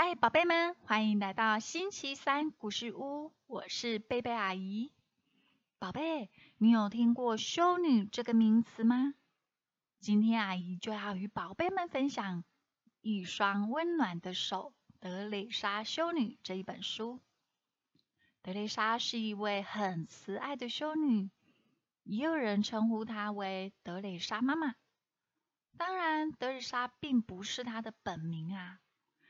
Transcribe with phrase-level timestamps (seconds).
[0.00, 4.92] 嗨，宝贝们，欢迎来到星期三故事屋，我是贝贝阿姨。
[5.80, 9.14] 宝贝，你有听过修女这个名词吗？
[9.98, 12.44] 今天阿姨就要与宝贝们分享
[13.00, 17.20] 《一双温暖的手》德蕾莎修女这一本书。
[18.40, 21.28] 德蕾莎是一位很慈爱的修女，
[22.04, 24.76] 也有人称呼她为德蕾莎妈妈。
[25.76, 28.78] 当然，德蕾莎并不是她的本名啊。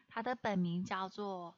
[0.08, 1.56] 他的本名叫做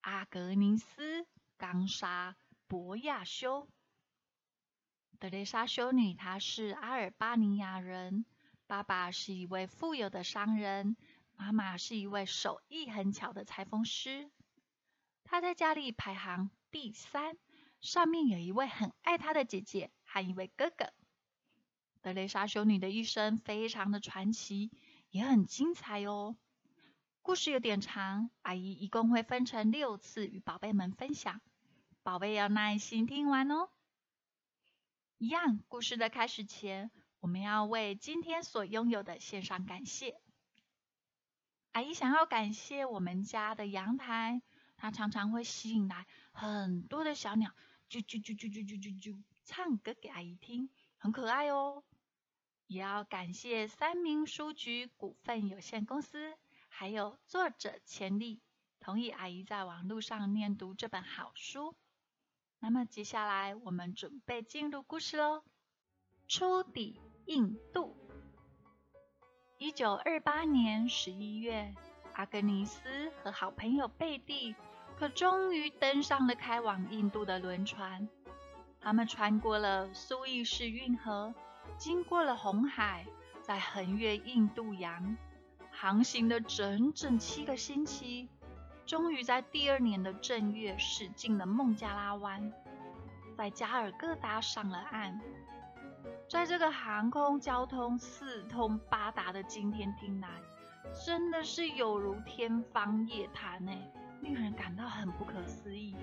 [0.00, 1.22] 阿格尼斯·
[1.56, 2.32] 冈沙·
[2.66, 3.68] 博亚修。
[5.18, 8.24] 德蕾莎修女，她是阿尔巴尼亚人，
[8.66, 10.96] 爸爸是一位富有的商人，
[11.36, 14.30] 妈妈是一位手艺很巧的裁缝师。
[15.22, 17.36] 她在家里排行第三，
[17.82, 20.90] 上面有一位很爱她的姐姐和一位哥哥。
[22.00, 24.70] 德蕾莎修女的一生非常的传奇，
[25.10, 26.34] 也很精彩哦。
[27.30, 31.40] 故事有点长，阿姨一共会分成六次与宝贝们分享，
[32.02, 33.68] 宝贝要耐心听完哦。
[35.16, 40.20] 一样，故事的开始前，我们要为今天所拥有的献上感谢。
[41.70, 44.42] 阿姨想要感谢我们家的阳台，
[44.76, 47.52] 它常常会吸引来很多的小鸟，
[47.88, 51.84] 啾啾啾啾啾啾啾，唱歌给阿姨听，很可爱哦。
[52.66, 56.36] 也要感谢三明书局股份有限公司。
[56.80, 58.40] 还有作者钱丽
[58.80, 61.74] 同意阿姨在网络上念读这本好书。
[62.58, 65.42] 那么接下来我们准备进入故事喽。
[66.26, 67.94] 初抵印度，
[69.58, 71.74] 一九二八年十一月，
[72.14, 74.56] 阿格尼斯和好朋友贝蒂
[74.98, 78.08] 可终于登上了开往印度的轮船。
[78.80, 81.34] 他们穿过了苏伊士运河，
[81.76, 83.06] 经过了红海，
[83.42, 85.18] 再横越印度洋。
[85.80, 88.28] 航行了整整七个星期，
[88.84, 92.52] 终于在第二年的正月驶进了孟加拉湾，
[93.34, 95.18] 在加尔各答上了岸。
[96.28, 100.28] 在这个航空交通四通八达的今天听来，
[101.06, 103.72] 真的是有如天方夜谭呢，
[104.20, 105.96] 令人感到很不可思议。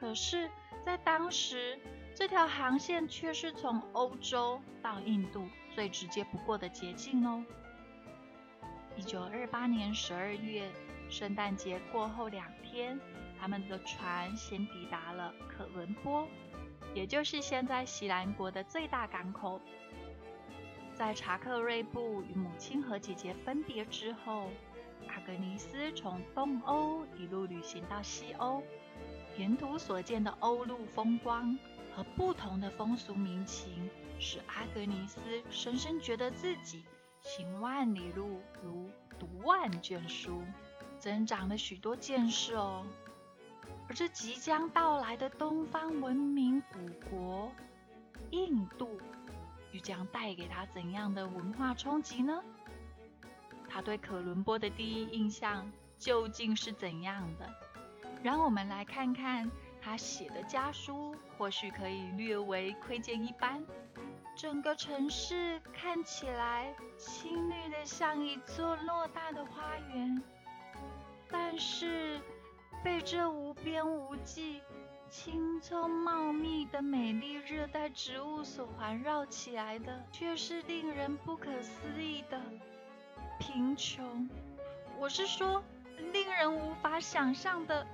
[0.00, 0.50] 可是，
[0.84, 1.78] 在当时，
[2.12, 5.46] 这条航线却是从欧洲到印度
[5.76, 7.44] 最直接不过的捷径哦。
[9.00, 10.70] 一九二八年十二月，
[11.08, 13.00] 圣诞节过后两天，
[13.40, 16.28] 他们的船先抵达了可伦坡，
[16.94, 19.58] 也就是现在西兰国的最大港口。
[20.92, 24.50] 在查克瑞布与母亲和姐姐分别之后，
[25.08, 28.62] 阿格尼斯从东欧一路旅行到西欧，
[29.38, 31.58] 沿途所见的欧陆风光
[31.96, 36.84] 和不同的风俗民情，使阿格尼斯深深觉得自己。
[37.22, 40.42] 行万里路如读万卷书，
[40.98, 42.84] 增长了许多见识哦。
[43.88, 46.78] 而这即将到来的东方文明古
[47.10, 47.52] 国
[48.30, 49.00] 印度，
[49.72, 52.42] 又将带给他怎样的文化冲击呢？
[53.68, 57.48] 他对可伦坡的第一印象究竟是怎样的？
[58.22, 59.50] 让我们来看看
[59.80, 63.64] 他写的家书，或许可以略微窥见一斑。
[64.40, 70.22] 整个城市看起来青绿的像一座偌大的花园，
[71.30, 72.18] 但是
[72.82, 74.62] 被这无边无际、
[75.10, 82.40] 青葱茂密的美丽热带植物所环绕起来的，却是令人不可思议的
[83.38, 84.26] 贫穷。
[84.98, 85.62] 我是说，
[86.14, 87.86] 令人无法想象的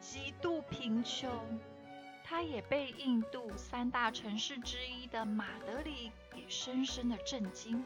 [0.00, 1.30] 极度贫穷。
[2.30, 7.84] 他也被印度三大城市之一的马德里给深深的震惊。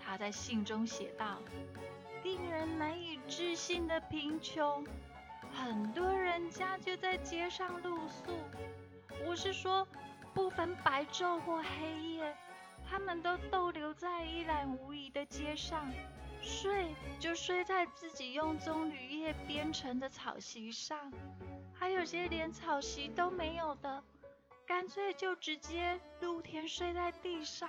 [0.00, 1.38] 他在信中写道
[2.22, 4.86] ：“令人难以置信的贫穷，
[5.52, 8.32] 很多人家就在街上露宿。
[9.26, 9.84] 我是说，
[10.32, 12.36] 不分白昼或黑夜，
[12.88, 15.92] 他们都逗留在一览无遗的街上，
[16.42, 21.12] 睡就睡在自己用棕榈叶编成的草席上。”
[21.72, 24.02] 还有些连草席都没有的，
[24.66, 27.68] 干脆就直接露天睡在地上。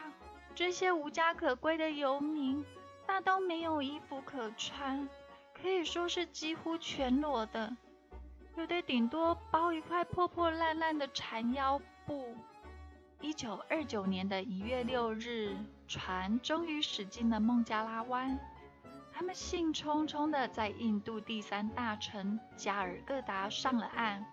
[0.54, 2.66] 这些无家可归的游民，
[3.08, 5.08] 大都没有衣服可穿，
[5.54, 7.78] 可以说是几乎全裸的，
[8.58, 12.36] 有的顶多包一块破破烂烂的缠腰布。
[13.22, 15.56] 一九二九年的一月六日，
[15.88, 18.38] 船终于驶进了孟加拉湾。
[19.22, 24.26] 他们兴冲冲地在印度第三大城加尔各答上了岸。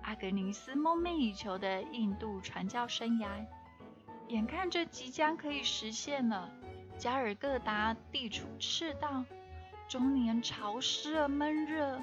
[0.00, 3.28] 阿格尼斯梦寐以求的印度传教生涯，
[4.28, 6.50] 眼看着即将可以实现了。
[6.96, 9.22] 加尔各答地处赤道，
[9.86, 12.00] 终年潮湿而闷热，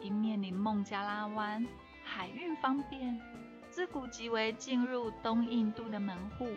[0.00, 1.66] 因面临孟加拉湾
[2.02, 3.20] 海运方便，
[3.68, 6.48] 自古即为进入东印度的门户。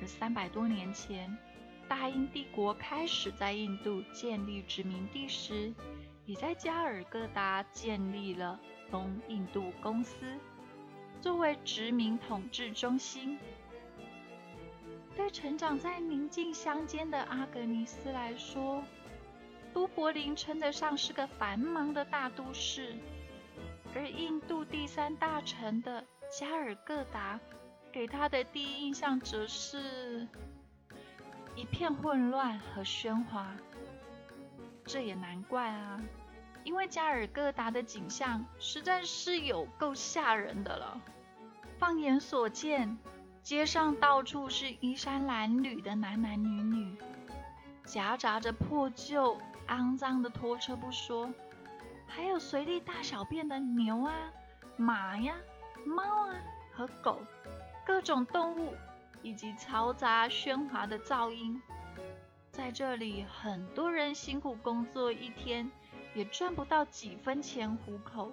[0.00, 1.36] 而三百多年前，
[1.88, 5.72] 大英帝国开始在印度建立殖民地时，
[6.26, 10.14] 也在加尔各答建立了东印度公司，
[11.20, 13.38] 作为殖民统治中心。
[15.16, 18.84] 对成长在宁静乡间的阿格尼斯来说，
[19.72, 22.94] 都柏林称得上是个繁忙的大都市，
[23.94, 27.40] 而印度第三大城的加尔各答。
[27.90, 30.28] 给他的第一印象则是
[31.58, 33.48] 一片混乱和喧哗。
[34.84, 36.00] 这也难怪啊，
[36.62, 41.00] 因为加尔各答的景象实在是有够吓人的了。
[41.76, 42.96] 放眼所见，
[43.42, 46.96] 街上到处是衣衫褴褛的男男女女，
[47.84, 51.28] 夹杂着破旧、肮脏的拖车不说，
[52.06, 54.14] 还有随地大小便的牛啊、
[54.76, 55.34] 马呀、
[55.84, 56.36] 猫啊
[56.72, 57.20] 和狗。
[57.84, 58.74] 各种动物
[59.28, 61.60] 以及嘈杂喧哗的噪音，
[62.50, 65.70] 在这里，很多人辛苦工作一天，
[66.14, 68.32] 也赚不到几分钱糊口。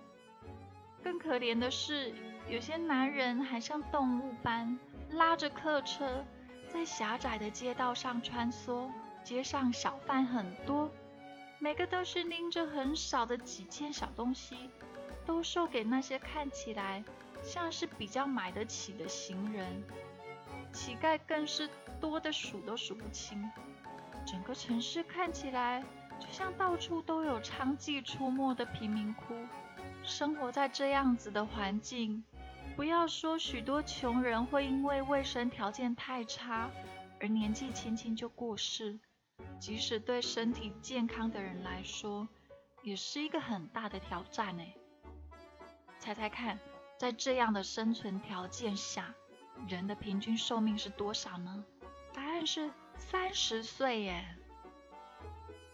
[1.04, 2.14] 更可怜的是，
[2.48, 6.24] 有些男人还像动物般拉着客车，
[6.70, 8.90] 在狭窄的街道上穿梭。
[9.22, 10.90] 街上小贩很多，
[11.60, 14.70] 每个都是拎着很少的几件小东西，
[15.26, 17.04] 都售给那些看起来。
[17.44, 19.84] 像是比较买得起的行人，
[20.76, 21.70] 乞丐更是
[22.02, 23.50] 多的数都数不清。
[24.28, 25.82] 整个城市看起来
[26.20, 29.34] 就像到处都有娼妓出没的贫民窟。
[30.04, 32.24] 生活在这样子的环境，
[32.76, 36.70] 不要说许多穷人会因为卫生条件太差
[37.22, 39.00] 而年纪轻轻就过世，
[39.60, 42.28] 即使对身体健康的人来说，
[42.84, 44.64] 也是一个很大的挑战呢。
[45.98, 46.60] 猜猜看？
[46.98, 49.14] 在这样的生存条件下，
[49.68, 51.64] 人的平均寿命是多少呢？
[52.14, 54.26] 答案是三十岁耶。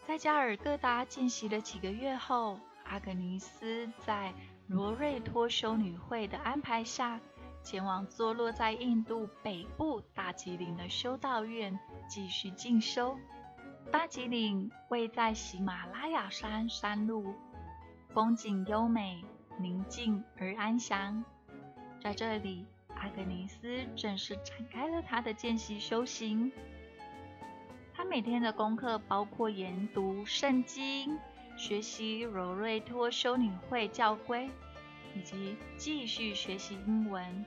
[0.07, 4.33] 在加尔各答见习了几个月后，阿格尼斯在
[4.67, 7.19] 罗瑞托修女会的安排下，
[7.63, 11.79] 前往坐落在印度北部大吉岭的修道院
[12.09, 13.17] 继续进修。
[13.91, 17.33] 大吉岭位在喜马拉雅山山路，
[18.09, 19.23] 风景优美。
[19.59, 21.23] 宁静而安详，
[22.01, 22.65] 在这里，
[23.01, 26.51] 阿格尼斯正式展开了他的见习修行。
[27.95, 31.17] 他每天的功课包括研读圣经、
[31.57, 34.47] 学习罗瑞托修女会教规，
[35.15, 37.43] 以及继续学习英文。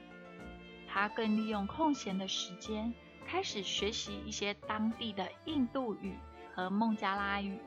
[0.89, 2.93] 他更利用空闲的时间，
[3.25, 6.15] 开始学习一些当地的印度语
[6.53, 7.59] 和孟加拉语。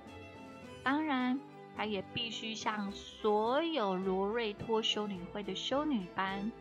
[0.84, 1.40] 当然。
[1.80, 6.52] 他也必须向所有罗瑞托修女会的修女班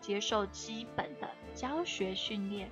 [0.00, 2.70] 接受基本的教学训练。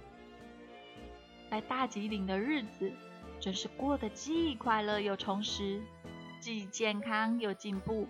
[1.51, 2.93] 在大吉岭的日子
[3.41, 5.83] 真是过得既快乐又充实，
[6.41, 8.09] 既健康又进步。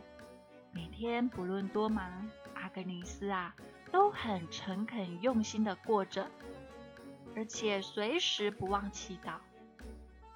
[0.72, 3.54] 每天不论多忙，阿格尼斯啊
[3.90, 6.30] 都很诚恳用心的过着，
[7.36, 9.34] 而且随时不忘祈祷。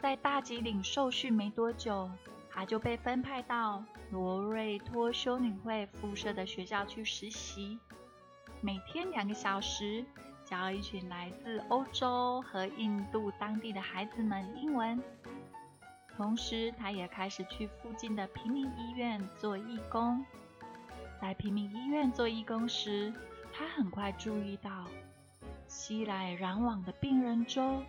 [0.00, 2.10] 在大吉岭受训没多久。
[2.50, 7.78] 他就被分派到罗瑞托修女会附设的学校去实习，
[8.60, 10.04] 每天两个小时，
[10.44, 15.00] 教一群来自欧洲和印度当地的孩子们英文。
[16.16, 20.24] 同时，他也开始去附近的平民医院做义工。
[21.20, 23.12] 在平民医院做义工时，
[23.52, 24.86] 他很快注意到，
[25.68, 27.84] 熙来攘往的病人中，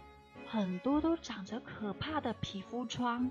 [0.48, 3.30] 很多都长着可怕的皮肤疮。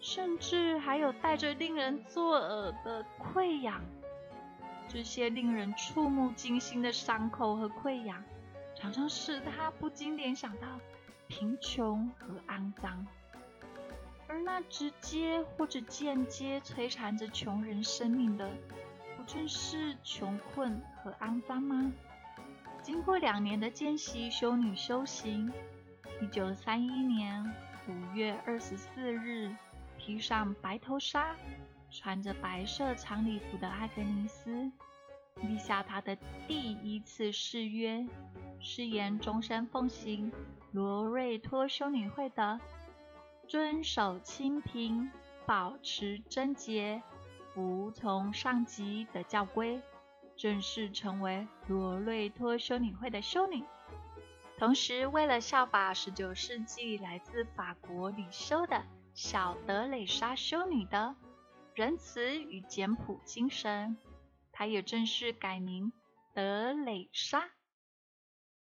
[0.00, 3.80] 甚至还有带着令人作呕的溃疡，
[4.88, 8.22] 这些令人触目惊心的伤口和溃疡，
[8.74, 10.68] 常常使他不禁联想到
[11.26, 13.06] 贫穷和肮脏。
[14.28, 18.50] 而那直接或者间接摧残着穷人生命的，
[19.16, 21.92] 不正是穷困和肮脏吗？
[22.82, 25.52] 经过两年的间习修女修行，
[26.20, 27.52] 一九三一年
[27.88, 29.54] 五月二十四日。
[29.96, 31.34] 披上白头纱，
[31.94, 34.68] 穿着白色长礼服的阿格尼斯，
[35.36, 36.16] 立下他的
[36.48, 38.04] 第一次誓约，
[38.58, 40.32] 誓言终身奉行
[40.72, 42.58] 罗瑞托修女会的
[43.46, 45.08] 遵守清贫、
[45.46, 47.00] 保持贞洁、
[47.54, 49.80] 服从上级的教规，
[50.36, 53.62] 正式成为罗瑞托修女会的修女。
[54.58, 58.82] 同时，为了效法十九世纪来自法国里修的。
[59.14, 61.14] 小德蕾莎修女的
[61.74, 63.96] 仁慈与简朴精神，
[64.52, 65.92] 她也正式改名
[66.32, 67.50] 德蕾莎。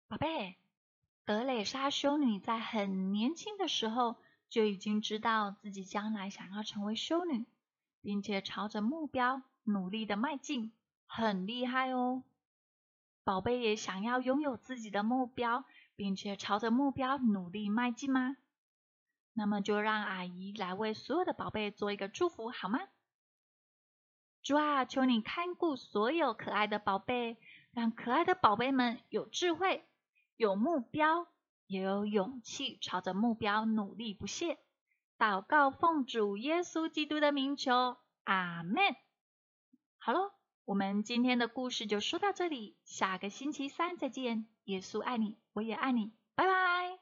[0.09, 0.57] 宝贝，
[1.25, 4.17] 德蕾莎修女在很年轻的时候
[4.49, 7.47] 就已经知道自己将来想要成为修女，
[8.03, 10.73] 并且朝着目标努力的迈进，
[11.07, 12.25] 很厉害哦。
[13.23, 18.37] 宝贝也想要拥有自己的目标，并且朝着目标努力迈进吗？
[19.33, 22.81] 那么就让阿姨来为所有的宝贝做一个祝福，好吗？
[24.47, 27.37] 主啊，求你看顾所有可爱的宝贝，
[27.73, 29.85] 让可爱的宝贝们有智慧、
[30.37, 31.27] 有目标，
[31.67, 34.61] 也有勇气，朝着目标努力不懈。
[35.19, 38.95] 祷告奉主耶稣基督的名求，阿门。
[39.99, 40.31] 好喽。
[40.65, 44.47] 我们今天的故事就说到这里，下个星期三再见。
[44.65, 46.76] 耶稣爱你，我也爱你，拜拜。